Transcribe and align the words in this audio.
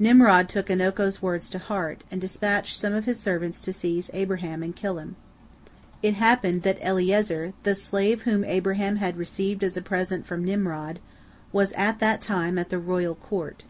Nimrod 0.00 0.48
took 0.48 0.66
Anoko's 0.70 1.22
words 1.22 1.48
to 1.50 1.60
heart, 1.60 2.02
and 2.10 2.20
dispatched 2.20 2.80
some 2.80 2.92
of 2.92 3.04
his 3.04 3.20
servants 3.20 3.60
to 3.60 3.72
seize 3.72 4.10
Abraham 4.12 4.60
and 4.60 4.74
kill 4.74 4.98
him. 4.98 5.14
It 6.02 6.14
happened 6.14 6.62
that 6.62 6.80
Eliezer, 6.82 7.52
the 7.62 7.76
slave 7.76 8.22
whom 8.22 8.42
Abraham 8.42 8.96
had 8.96 9.16
received 9.16 9.62
as 9.62 9.76
a 9.76 9.80
present 9.80 10.26
from 10.26 10.44
Nimrod, 10.44 10.98
was 11.52 11.72
at 11.74 12.00
that 12.00 12.20
time 12.20 12.58
at 12.58 12.70
the 12.70 12.78
royal 12.80 13.14
court. 13.14 13.66